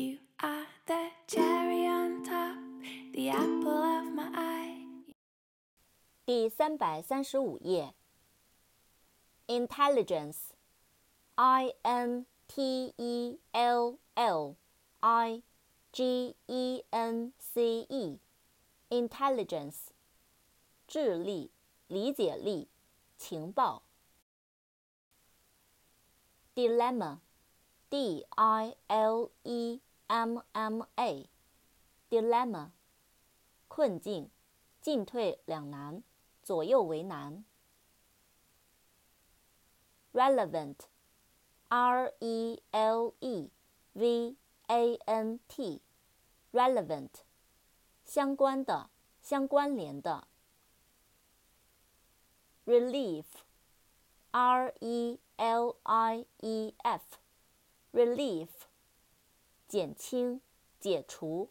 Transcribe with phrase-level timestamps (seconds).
[0.00, 2.58] You are the cherry on top,
[3.14, 4.86] the apple of my eye.
[6.26, 7.94] 第三百三十五页。
[9.46, 10.50] Intelligence,
[11.36, 14.56] I N T E L L
[15.00, 15.42] I
[15.92, 18.18] G E N C E,
[18.90, 19.86] intelligence，
[20.86, 21.50] 智力、
[21.86, 22.68] 理解力、
[23.16, 23.82] 情报。
[26.54, 27.20] Dilemma,
[27.88, 29.80] D I L E M M A,
[30.11, 31.29] MMA
[32.09, 32.71] dilemma，
[33.69, 34.29] 困境、
[34.81, 36.03] 进退两难、
[36.43, 37.45] 左右为难。
[40.11, 40.75] relevant,
[41.69, 43.49] r e l e
[43.93, 44.35] v
[44.67, 45.81] a n t,
[46.51, 47.23] relevant,
[48.03, 48.89] 相关的、
[49.21, 50.27] 相关联的。
[52.65, 53.23] relief,
[54.31, 57.01] r e l i e f,
[57.93, 58.49] relief,
[59.71, 60.41] 减轻、
[60.81, 61.49] 解除。